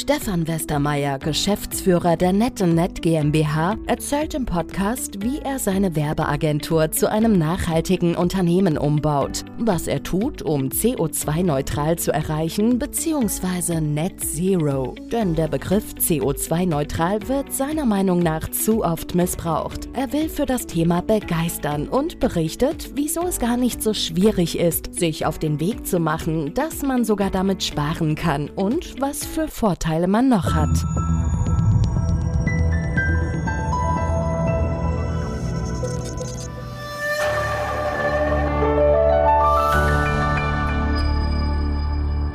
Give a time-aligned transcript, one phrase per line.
[0.00, 7.36] Stefan Westermeier, Geschäftsführer der NetNet GmbH, erzählt im Podcast, wie er seine Werbeagentur zu einem
[7.38, 13.82] nachhaltigen Unternehmen umbaut, was er tut, um CO2-neutral zu erreichen bzw.
[13.82, 14.94] Net Zero.
[15.12, 19.90] Denn der Begriff CO2-neutral wird seiner Meinung nach zu oft missbraucht.
[19.92, 24.98] Er will für das Thema begeistern und berichtet, wieso es gar nicht so schwierig ist,
[24.98, 29.46] sich auf den Weg zu machen, dass man sogar damit sparen kann und was für
[29.46, 30.86] Vorteile Vorteile man noch hat.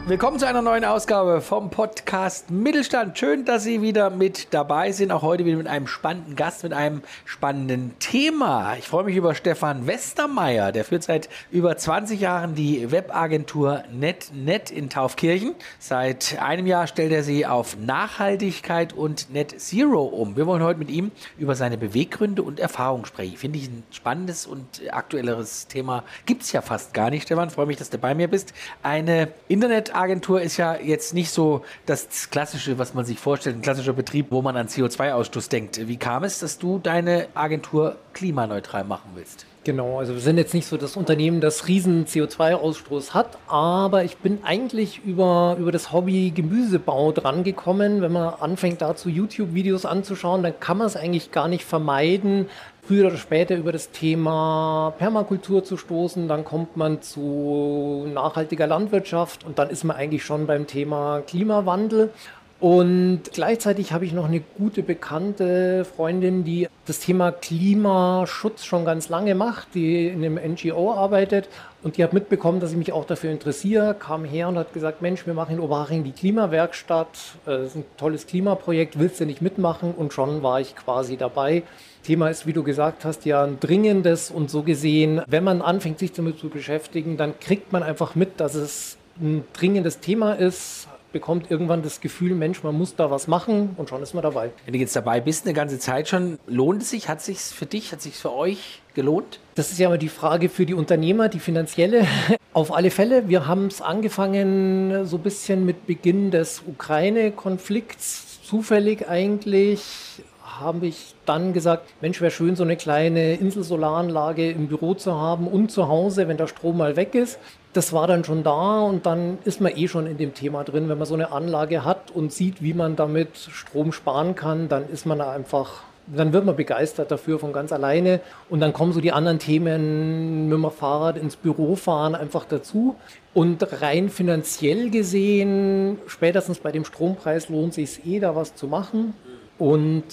[0.08, 3.18] Willkommen zu einer neuen Ausgabe vom Podcast Mittelstand.
[3.18, 5.12] Schön, dass Sie wieder mit dabei sind.
[5.12, 8.76] Auch heute wieder mit einem spannenden Gast, mit einem spannenden Thema.
[8.78, 10.72] Ich freue mich über Stefan Westermeier.
[10.72, 15.56] Der führt seit über 20 Jahren die Webagentur NetNet in Taufkirchen.
[15.80, 20.38] Seit einem Jahr stellt er sie auf Nachhaltigkeit und Net Zero um.
[20.38, 21.09] Wir wollen heute mit ihm
[21.40, 23.38] über seine Beweggründe und Erfahrungen sprechen.
[23.38, 26.03] Finde ich ein spannendes und aktuelleres Thema.
[26.28, 27.50] Gibt es ja fast gar nicht, Stefan.
[27.50, 28.53] Freue mich, dass du bei mir bist.
[28.84, 33.61] Eine Internet Agentur ist ja jetzt nicht so das Klassische, was man sich vorstellt, ein
[33.61, 35.88] klassischer Betrieb, wo man an CO2-Ausstoß denkt.
[35.88, 39.45] Wie kam es, dass du deine Agentur klimaneutral machen willst?
[39.66, 44.17] Genau, also wir sind jetzt nicht so das Unternehmen, das riesen CO2-Ausstoß hat, aber ich
[44.17, 47.99] bin eigentlich über, über das Hobby Gemüsebau drangekommen.
[48.03, 52.47] Wenn man anfängt dazu YouTube-Videos anzuschauen, dann kann man es eigentlich gar nicht vermeiden,
[52.88, 56.28] früher oder später über das Thema Permakultur zu stoßen.
[56.28, 62.11] Dann kommt man zu nachhaltiger Landwirtschaft und dann ist man eigentlich schon beim Thema Klimawandel.
[62.59, 69.09] Und gleichzeitig habe ich noch eine gute bekannte Freundin, die das Thema Klimaschutz schon ganz
[69.09, 71.50] lange macht, die in einem NGO arbeitet.
[71.84, 75.02] Und die hat mitbekommen, dass ich mich auch dafür interessiere, kam her und hat gesagt,
[75.02, 77.09] Mensch, wir machen in Oberhaching die Klimawerkstatt.
[77.46, 79.94] Äh, das ist ein tolles Klimaprojekt, willst du nicht mitmachen?
[79.94, 81.63] Und schon war ich quasi dabei.
[82.03, 86.00] Thema ist, wie du gesagt hast, ja ein dringendes und so gesehen, wenn man anfängt,
[86.00, 90.88] sich damit zu beschäftigen, dann kriegt man einfach mit, dass es ein dringendes Thema ist,
[91.16, 94.52] bekommt irgendwann das Gefühl, Mensch, man muss da was machen und schon ist man dabei.
[94.66, 97.08] Wenn du jetzt dabei bist, eine ganze Zeit schon, lohnt es sich?
[97.08, 99.40] Hat es sich für dich, hat es sich für euch gelohnt?
[99.56, 102.06] Das ist ja immer die Frage für die Unternehmer, die finanzielle.
[102.52, 109.08] Auf alle Fälle, wir haben es angefangen so ein bisschen mit Beginn des Ukraine-Konflikts, zufällig
[109.08, 110.22] eigentlich
[110.59, 115.47] habe ich dann gesagt, Mensch, wäre schön, so eine kleine Inselsolaranlage im Büro zu haben
[115.47, 117.40] und zu Hause, wenn der Strom mal weg ist.
[117.75, 120.88] Das war dann schon da und dann ist man eh schon in dem Thema drin.
[120.88, 124.88] Wenn man so eine Anlage hat und sieht, wie man damit Strom sparen kann, dann
[124.90, 128.19] ist man da einfach dann wird man begeistert dafür von ganz alleine.
[128.50, 132.96] Und dann kommen so die anderen Themen mit dem Fahrrad ins Büro fahren einfach dazu.
[133.34, 139.16] Und rein finanziell gesehen, spätestens bei dem Strompreis lohnt sich eh, da was zu machen.
[139.58, 140.03] Und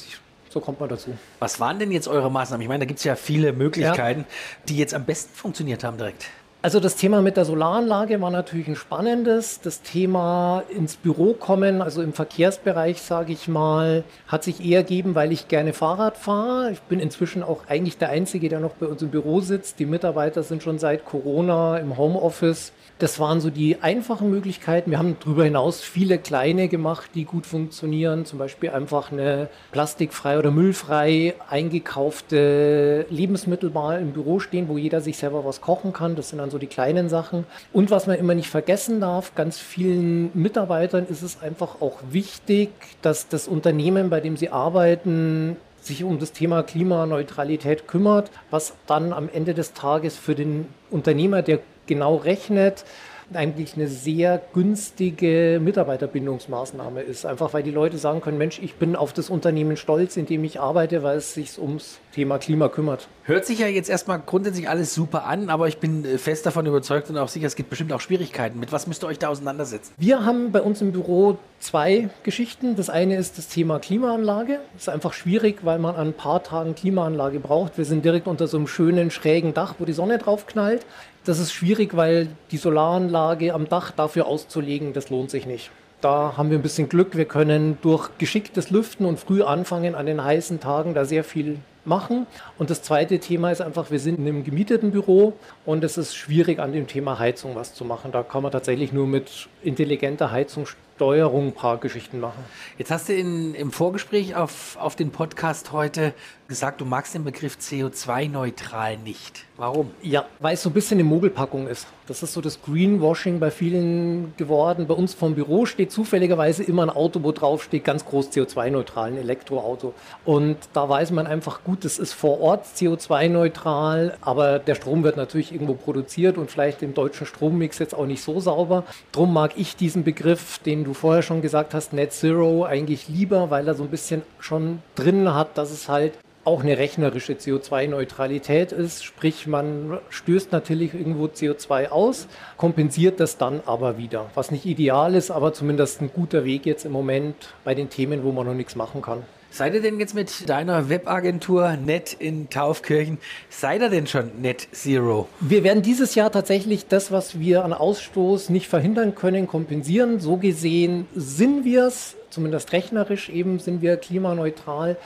[0.49, 1.11] so kommt man dazu.
[1.39, 2.63] Was waren denn jetzt eure Maßnahmen?
[2.63, 4.27] Ich meine, da gibt es ja viele Möglichkeiten, ja.
[4.69, 6.27] die jetzt am besten funktioniert haben direkt.
[6.65, 9.61] Also das Thema mit der Solaranlage war natürlich ein spannendes.
[9.63, 15.17] Das Thema ins Büro kommen, also im Verkehrsbereich, sage ich mal, hat sich eher ergeben,
[15.17, 16.71] weil ich gerne Fahrrad fahre.
[16.71, 19.81] Ich bin inzwischen auch eigentlich der Einzige, der noch bei uns im Büro sitzt.
[19.81, 22.71] Die Mitarbeiter sind schon seit Corona im Homeoffice.
[23.01, 24.93] Das waren so die einfachen Möglichkeiten.
[24.93, 28.25] Wir haben darüber hinaus viele kleine gemacht, die gut funktionieren.
[28.25, 35.19] Zum Beispiel einfach eine plastikfrei oder müllfrei eingekaufte Lebensmittelbar im Büro stehen, wo jeder sich
[35.19, 36.15] selber was kochen kann.
[36.15, 37.45] Das sind dann so die kleinen Sachen.
[37.73, 42.71] Und was man immer nicht vergessen darf, ganz vielen Mitarbeitern ist es einfach auch wichtig,
[43.03, 49.13] dass das Unternehmen, bei dem sie arbeiten, sich um das Thema Klimaneutralität kümmert, was dann
[49.13, 52.85] am Ende des Tages für den Unternehmer, der genau rechnet,
[53.33, 57.25] eigentlich eine sehr günstige Mitarbeiterbindungsmaßnahme ist.
[57.27, 60.45] Einfach weil die Leute sagen können, Mensch, ich bin auf das Unternehmen stolz, in dem
[60.45, 63.09] ich arbeite, weil es sich ums Thema Klima kümmert.
[63.25, 66.67] Hört sich ja jetzt erstmal grundsätzlich alles super an, aber ich bin äh, fest davon
[66.67, 68.59] überzeugt und auch sicher, es gibt bestimmt auch Schwierigkeiten.
[68.59, 69.95] Mit was müsst ihr euch da auseinandersetzen?
[69.97, 72.77] Wir haben bei uns im Büro zwei Geschichten.
[72.77, 74.59] Das eine ist das Thema Klimaanlage.
[74.75, 77.79] Das ist einfach schwierig, weil man an ein paar Tagen Klimaanlage braucht.
[77.79, 80.85] Wir sind direkt unter so einem schönen schrägen Dach, wo die Sonne drauf knallt.
[81.25, 85.71] Das ist schwierig, weil die Solaranlage am Dach dafür auszulegen, das lohnt sich nicht.
[86.01, 87.17] Da haben wir ein bisschen Glück.
[87.17, 91.59] Wir können durch geschicktes Lüften und früh anfangen an den heißen Tagen da sehr viel
[91.85, 92.27] machen.
[92.59, 95.35] Und das zweite Thema ist einfach, wir sind in einem gemieteten Büro
[95.65, 98.11] und es ist schwierig an dem Thema Heizung was zu machen.
[98.11, 100.67] Da kann man tatsächlich nur mit intelligenter Heizung
[101.03, 102.45] Steuerung ein paar Geschichten machen.
[102.79, 106.15] Jetzt hast du in, im Vorgespräch auf, auf den Podcast heute
[106.53, 109.47] gesagt, du magst den Begriff CO2-neutral nicht.
[109.57, 109.91] Warum?
[110.03, 111.87] Ja, weil es so ein bisschen eine Mogelpackung ist.
[112.07, 114.87] Das ist so das Greenwashing bei vielen geworden.
[114.87, 119.13] Bei uns vom Büro steht zufälligerweise immer ein Auto, wo drauf steht, ganz groß CO2-neutral,
[119.13, 119.95] ein Elektroauto.
[120.27, 125.17] Und da weiß man einfach gut, das ist vor Ort CO2-neutral, aber der Strom wird
[125.17, 128.85] natürlich irgendwo produziert und vielleicht im deutschen Strommix jetzt auch nicht so sauber.
[129.13, 133.51] Drum mag ich diesen Begriff, den du vorher schon gesagt hast, Net Zero, eigentlich lieber,
[133.51, 136.13] weil er so ein bisschen schon drin hat, dass es halt
[136.45, 139.05] auch eine rechnerische CO2-Neutralität ist.
[139.05, 144.31] Sprich, man stößt natürlich irgendwo CO2 aus, kompensiert das dann aber wieder.
[144.35, 148.25] Was nicht ideal ist, aber zumindest ein guter Weg jetzt im Moment bei den Themen,
[148.25, 149.23] wo man noch nichts machen kann.
[149.55, 153.19] Seid ihr denn jetzt mit deiner Webagentur Net in Taufkirchen,
[153.51, 155.29] seid ihr denn schon Net Zero?
[155.41, 160.21] Wir werden dieses Jahr tatsächlich das, was wir an Ausstoß nicht verhindern können, kompensieren.
[160.21, 164.97] So gesehen sind wir es, zumindest rechnerisch eben sind wir klimaneutral.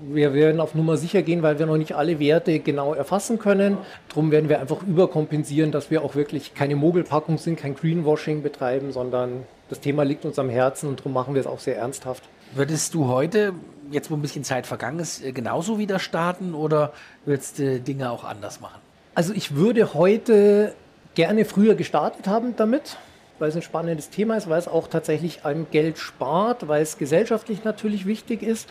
[0.00, 3.76] Wir werden auf Nummer sicher gehen, weil wir noch nicht alle Werte genau erfassen können.
[4.08, 8.92] Darum werden wir einfach überkompensieren, dass wir auch wirklich keine Mogelpackung sind, kein Greenwashing betreiben,
[8.92, 12.24] sondern das Thema liegt uns am Herzen und darum machen wir es auch sehr ernsthaft.
[12.54, 13.52] Würdest du heute,
[13.90, 16.92] jetzt wo ein bisschen Zeit vergangen ist, äh, genauso wieder starten oder
[17.24, 18.80] würdest du Dinge auch anders machen?
[19.14, 20.74] Also ich würde heute
[21.14, 22.96] gerne früher gestartet haben damit,
[23.38, 26.98] weil es ein spannendes Thema ist, weil es auch tatsächlich einem Geld spart, weil es
[26.98, 28.68] gesellschaftlich natürlich wichtig ist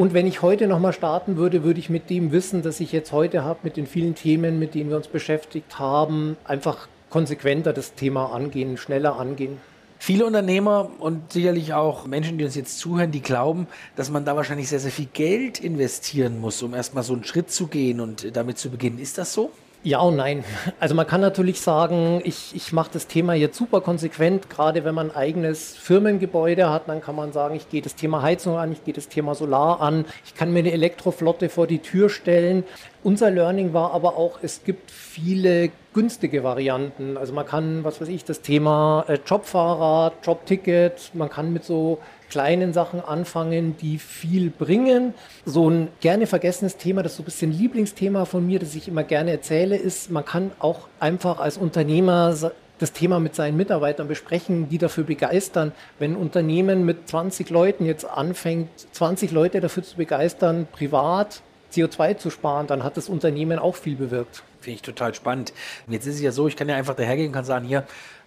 [0.00, 3.12] und wenn ich heute nochmal starten würde, würde ich mit dem Wissen, das ich jetzt
[3.12, 7.92] heute habe, mit den vielen Themen, mit denen wir uns beschäftigt haben, einfach konsequenter das
[7.92, 9.58] Thema angehen, schneller angehen.
[10.02, 13.66] Viele Unternehmer und sicherlich auch Menschen, die uns jetzt zuhören, die glauben,
[13.96, 17.50] dass man da wahrscheinlich sehr, sehr viel Geld investieren muss, um erstmal so einen Schritt
[17.50, 18.98] zu gehen und damit zu beginnen.
[18.98, 19.52] Ist das so?
[19.82, 20.44] Ja und nein.
[20.78, 24.50] Also man kann natürlich sagen, ich, ich mache das Thema jetzt super konsequent.
[24.50, 28.20] Gerade wenn man ein eigenes Firmengebäude hat, dann kann man sagen, ich gehe das Thema
[28.20, 31.78] Heizung an, ich gehe das Thema Solar an, ich kann mir eine Elektroflotte vor die
[31.78, 32.64] Tür stellen.
[33.02, 37.16] Unser Learning war aber auch, es gibt viele günstige Varianten.
[37.16, 42.00] Also man kann, was weiß ich, das Thema äh, Jobfahrrad, Jobticket, man kann mit so
[42.30, 45.12] kleinen Sachen anfangen, die viel bringen.
[45.44, 49.04] So ein gerne vergessenes Thema, das so ein bisschen Lieblingsthema von mir, das ich immer
[49.04, 52.34] gerne erzähle, ist, man kann auch einfach als Unternehmer
[52.78, 55.72] das Thema mit seinen Mitarbeitern besprechen, die dafür begeistern.
[55.98, 61.42] Wenn ein Unternehmen mit 20 Leuten jetzt anfängt, 20 Leute dafür zu begeistern, privat
[61.72, 64.42] CO2 zu sparen, dann hat das Unternehmen auch viel bewirkt.
[64.60, 65.52] Finde ich total spannend.
[65.88, 67.84] Jetzt ist es ja so, ich kann ja einfach dahergehen und kann sagen, hier,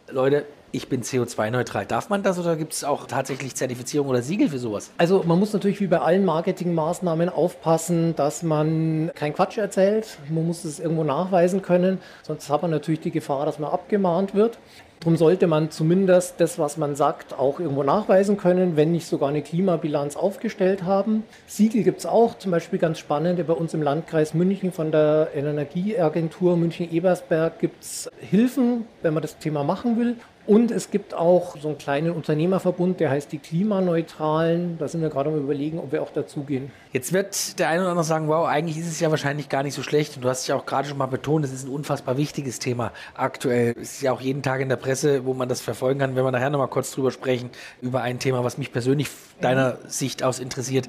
[0.09, 1.85] Leute, ich bin CO2-neutral.
[1.85, 4.91] Darf man das oder gibt es auch tatsächlich Zertifizierung oder Siegel für sowas?
[4.97, 10.17] Also man muss natürlich wie bei allen Marketingmaßnahmen aufpassen, dass man kein Quatsch erzählt.
[10.29, 14.33] Man muss es irgendwo nachweisen können, sonst hat man natürlich die Gefahr, dass man abgemahnt
[14.33, 14.57] wird.
[15.03, 19.27] Darum sollte man zumindest das, was man sagt, auch irgendwo nachweisen können, wenn nicht sogar
[19.27, 21.23] eine Klimabilanz aufgestellt haben.
[21.45, 25.31] Siegel gibt es auch, zum Beispiel ganz spannend, bei uns im Landkreis München von der
[25.35, 30.15] Energieagentur München-Ebersberg gibt es Hilfen, wenn man das Thema machen will.
[30.45, 34.77] Und es gibt auch so einen kleinen Unternehmerverbund, der heißt die Klimaneutralen.
[34.77, 36.69] Da sind wir gerade am Überlegen, ob wir auch dazugehen.
[36.91, 39.73] Jetzt wird der eine oder andere sagen, wow, eigentlich ist es ja wahrscheinlich gar nicht
[39.73, 40.17] so schlecht.
[40.17, 42.59] Und du hast es ja auch gerade schon mal betont, es ist ein unfassbar wichtiges
[42.59, 43.73] Thema aktuell.
[43.81, 46.15] Es ist ja auch jeden Tag in der Presse, wo man das verfolgen kann.
[46.17, 47.49] Wenn wir nachher nochmal kurz drüber sprechen,
[47.81, 49.07] über ein Thema, was mich persönlich
[49.39, 50.87] deiner Sicht aus interessiert.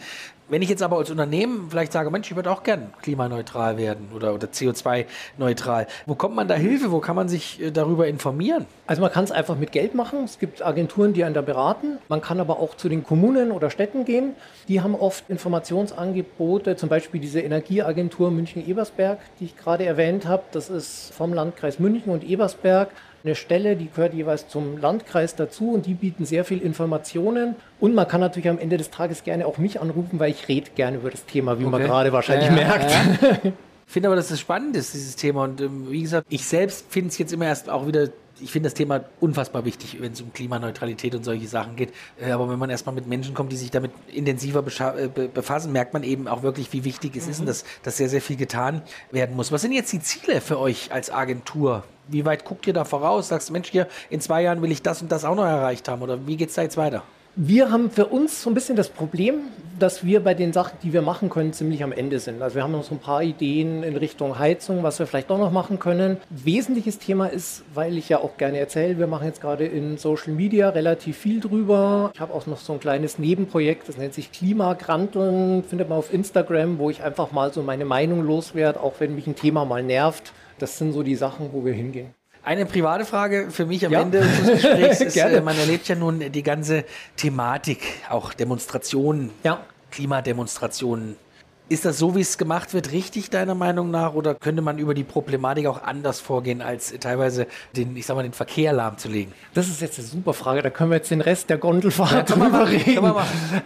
[0.48, 4.10] Wenn ich jetzt aber als Unternehmen vielleicht sage, Mensch, ich würde auch gern klimaneutral werden
[4.14, 6.92] oder, oder CO2-neutral, wo kommt man da Hilfe?
[6.92, 8.66] Wo kann man sich äh, darüber informieren?
[8.86, 10.24] Also man kann es einfach mit Geld machen.
[10.24, 11.98] Es gibt Agenturen, die einen da beraten.
[12.08, 14.34] Man kann aber auch zu den Kommunen oder Städten gehen.
[14.68, 20.42] Die haben oft Informationsangebote, zum Beispiel diese Energieagentur München-Ebersberg, die ich gerade erwähnt habe.
[20.52, 22.90] Das ist vom Landkreis München und Ebersberg
[23.24, 27.56] eine Stelle, die gehört jeweils zum Landkreis dazu und die bieten sehr viel Informationen.
[27.80, 30.70] Und man kann natürlich am Ende des Tages gerne auch mich anrufen, weil ich rede
[30.74, 31.70] gerne über das Thema, wie okay.
[31.70, 32.90] man gerade wahrscheinlich ja, merkt.
[32.90, 33.52] Ja.
[33.86, 35.44] Ich finde aber, dass es spannend ist, dieses Thema.
[35.44, 38.08] Und ähm, wie gesagt, ich selbst finde es jetzt immer erst auch wieder
[38.44, 41.92] ich finde das Thema unfassbar wichtig, wenn es um Klimaneutralität und solche Sachen geht.
[42.20, 45.94] Äh, aber wenn man erstmal mit Menschen kommt, die sich damit intensiver äh, befassen, merkt
[45.94, 47.30] man eben auch wirklich, wie wichtig es mhm.
[47.30, 49.50] ist und dass, dass sehr, sehr viel getan werden muss.
[49.50, 51.84] Was sind jetzt die Ziele für euch als Agentur?
[52.06, 53.28] Wie weit guckt ihr da voraus?
[53.28, 55.88] Sagst du, Mensch, hier in zwei Jahren will ich das und das auch noch erreicht
[55.88, 56.02] haben?
[56.02, 57.02] Oder wie geht es da jetzt weiter?
[57.36, 59.48] Wir haben für uns so ein bisschen das Problem,
[59.80, 62.40] dass wir bei den Sachen, die wir machen können, ziemlich am Ende sind.
[62.40, 65.38] Also wir haben noch so ein paar Ideen in Richtung Heizung, was wir vielleicht auch
[65.38, 66.18] noch machen können.
[66.30, 70.32] Wesentliches Thema ist, weil ich ja auch gerne erzähle, wir machen jetzt gerade in Social
[70.32, 72.12] Media relativ viel drüber.
[72.14, 76.14] Ich habe auch noch so ein kleines Nebenprojekt, das nennt sich Klimagranteln, findet man auf
[76.14, 79.82] Instagram, wo ich einfach mal so meine Meinung loswerde, auch wenn mich ein Thema mal
[79.82, 80.32] nervt.
[80.60, 82.14] Das sind so die Sachen, wo wir hingehen.
[82.44, 84.02] Eine private Frage für mich am Ja.
[84.02, 85.36] Ende des Gesprächs ist, Gerne.
[85.36, 86.84] äh, man erlebt ja nun die ganze
[87.16, 89.60] Thematik, auch Demonstrationen, Ja.
[89.90, 91.16] Klimademonstrationen.
[91.66, 94.12] Ist das so, wie es gemacht wird, richtig deiner Meinung nach?
[94.12, 98.22] Oder könnte man über die Problematik auch anders vorgehen, als teilweise den, ich sag mal,
[98.22, 99.32] den Verkehr lahmzulegen?
[99.54, 100.60] Das ist jetzt eine super Frage.
[100.60, 102.76] Da können wir jetzt den Rest der Gondelfahrt wir drüber machen.
[102.76, 103.14] reden.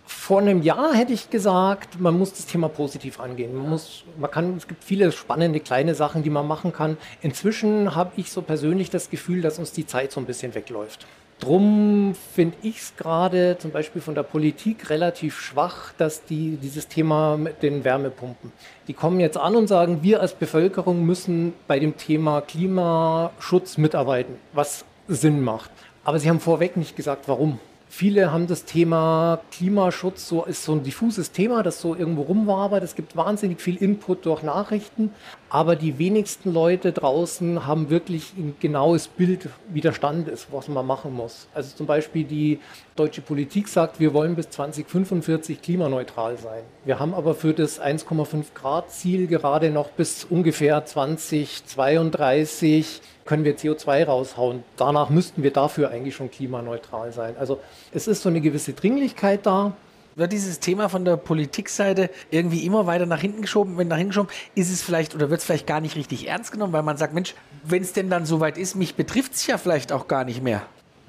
[0.06, 3.56] Vor einem Jahr hätte ich gesagt, man muss das Thema positiv angehen.
[3.56, 6.98] Man muss, man kann, es gibt viele spannende kleine Sachen, die man machen kann.
[7.20, 11.04] Inzwischen habe ich so persönlich das Gefühl, dass uns die Zeit so ein bisschen wegläuft.
[11.40, 16.88] Drum finde ich es gerade zum Beispiel von der Politik relativ schwach, dass die dieses
[16.88, 18.52] Thema mit den Wärmepumpen,
[18.88, 24.34] die kommen jetzt an und sagen, wir als Bevölkerung müssen bei dem Thema Klimaschutz mitarbeiten,
[24.52, 25.70] was Sinn macht.
[26.02, 27.60] Aber sie haben vorweg nicht gesagt, warum.
[27.90, 32.82] Viele haben das Thema Klimaschutz so ist so ein diffuses Thema, das so irgendwo rumwabert.
[32.82, 35.10] Es gibt wahnsinnig viel Input durch Nachrichten,
[35.50, 40.68] aber die wenigsten Leute draußen haben wirklich ein genaues Bild, wie der Stand ist, was
[40.68, 41.48] man machen muss.
[41.54, 42.60] Also zum Beispiel die
[42.96, 46.62] deutsche Politik sagt, wir wollen bis 2045 klimaneutral sein.
[46.84, 53.56] Wir haben aber für das 1,5 Grad Ziel gerade noch bis ungefähr 2032 können wir
[53.56, 54.64] CO2 raushauen.
[54.76, 57.36] Danach müssten wir dafür eigentlich schon klimaneutral sein.
[57.38, 57.60] Also
[57.92, 59.74] es ist so eine gewisse Dringlichkeit da.
[60.18, 63.78] Wird dieses Thema von der Politikseite irgendwie immer weiter nach hinten geschoben?
[63.78, 66.50] Wenn nach hinten geschoben, ist es vielleicht oder wird es vielleicht gar nicht richtig ernst
[66.50, 69.58] genommen, weil man sagt, Mensch, wenn es denn dann soweit ist, mich betrifft es ja
[69.58, 70.62] vielleicht auch gar nicht mehr.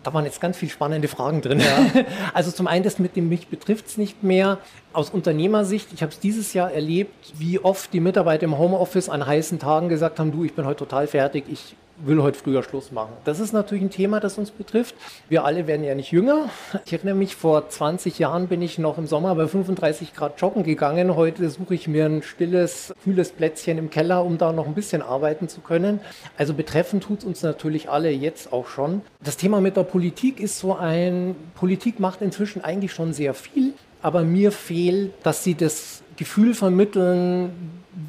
[0.04, 1.60] Da waren jetzt ganz viele spannende Fragen drin.
[2.36, 4.60] Also zum einen das mit dem mich betrifft es nicht mehr.
[4.94, 9.25] Aus Unternehmersicht, ich habe es dieses Jahr erlebt, wie oft die Mitarbeiter im Homeoffice an
[9.25, 11.75] heißen Tagen gesagt haben, du, ich bin heute total fertig, ich
[12.06, 13.13] will heute früher Schluss machen.
[13.25, 14.96] Das ist natürlich ein Thema, das uns betrifft.
[15.27, 16.50] Wir alle werden ja nicht jünger.
[16.86, 20.63] Ich erinnere mich, vor 20 Jahren bin ich noch im Sommer bei 35 Grad joggen
[20.63, 21.15] gegangen.
[21.15, 25.01] Heute suche ich mir ein stilles, kühles Plätzchen im Keller, um da noch ein bisschen
[25.01, 26.00] arbeiten zu können.
[26.38, 29.01] Also betreffen tut es uns natürlich alle jetzt auch schon.
[29.24, 33.74] Das Thema mit der Politik ist so ein, Politik macht inzwischen eigentlich schon sehr viel,
[34.01, 37.51] aber mir fehlt, dass sie das Gefühl vermitteln,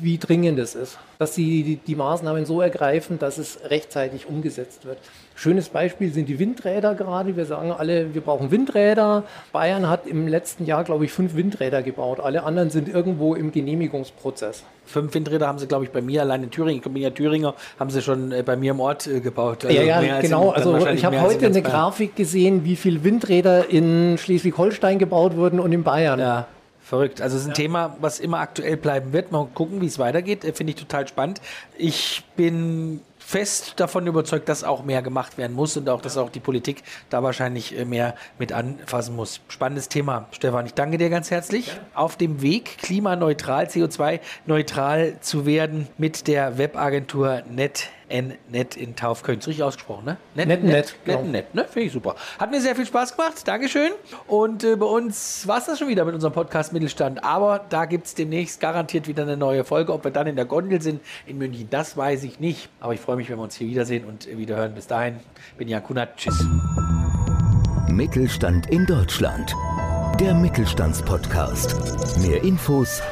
[0.01, 0.99] wie dringend es ist.
[1.19, 4.99] Dass sie die, Maßnahmen so ergreifen, dass es rechtzeitig umgesetzt wird.
[5.35, 7.37] Schönes Beispiel sind die Windräder gerade.
[7.37, 9.25] Wir sagen alle, wir brauchen Windräder.
[9.53, 12.21] Bayern hat im letzten Jahr, glaube ich, fünf Windräder gebaut.
[12.21, 14.65] Alle anderen sind irgendwo im Genehmigungsprozess.
[14.87, 17.55] Fünf Windräder haben sie, glaube ich, bei mir allein in Thüringen, ich bin ja Thüringer,
[17.79, 19.65] haben sie schon äh, bei mir im Ort äh, gebaut.
[19.65, 20.53] Also ja, ja, als in- genau.
[20.53, 21.63] dann Also ich habe in heute eine.
[21.63, 26.19] Grafik gesehen, wie viele Windräder in Schleswig-Holstein gebaut wurden und in Bayern.
[26.19, 26.49] Ja,
[26.91, 27.23] verrückt.
[27.23, 29.33] Also es ist ein Thema, was immer aktuell bleiben wird.
[29.33, 30.45] Mal gucken, wie es weitergeht.
[30.45, 31.41] Äh, Finde ich total spannend.
[31.79, 36.31] Ich bin fest davon überzeugt, dass auch mehr gemacht werden muss und auch, dass auch
[36.31, 39.41] die Politik da wahrscheinlich äh, mehr mit anfassen muss.
[39.49, 40.67] Spannendes Thema, Stefan.
[40.67, 41.79] Ich danke dir ganz herzlich.
[41.95, 49.39] Auf dem Weg, klimaneutral, CO2-neutral zu werden mit der Webagentur NetNet in Taufköln.
[49.39, 50.17] Ist richtig ausgesprochen, ne?
[50.35, 51.23] NetNet, genau.
[51.23, 51.65] NetNet, ne?
[51.65, 52.17] Finde ich super.
[52.39, 53.47] Hat mir sehr viel Spaß gemacht.
[53.47, 53.93] Dankeschön.
[54.27, 57.23] Und äh, bei uns war es das schon wieder mit unserem Podcast Mittelstand.
[57.23, 59.93] Aber da gibt es demnächst garantiert wieder eine neue Folge.
[59.93, 62.69] Ob wir dann in der Gondel sind in München, das weiß ich nicht.
[62.81, 64.75] Aber ich freue mich, wenn wir uns hier wiedersehen und wieder hören.
[64.75, 65.17] Bis dahin,
[65.59, 66.17] bin Jan Kunert.
[66.17, 66.47] Tschüss.
[67.89, 69.55] Mittelstand in Deutschland.
[70.19, 72.19] Der Mittelstandspodcast.
[72.19, 73.03] Mehr Infos